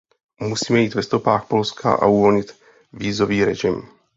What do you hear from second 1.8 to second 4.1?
a uvolnit vízový režim.